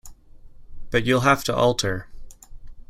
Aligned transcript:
But 0.89 1.03
you’ll 1.05 1.19
have 1.19 1.43
to 1.43 1.55
alter. 1.55 2.07